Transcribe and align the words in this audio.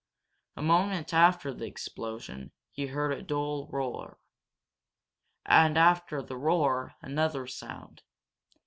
A 0.55 0.63
moment 0.63 1.13
after 1.13 1.53
the 1.53 1.67
explosion, 1.67 2.51
he 2.71 2.87
heard 2.87 3.11
a 3.13 3.21
dull 3.21 3.67
roar. 3.67 4.17
And 5.45 5.77
after 5.77 6.23
the 6.23 6.37
roar 6.37 6.95
another 7.03 7.45
sound. 7.45 8.01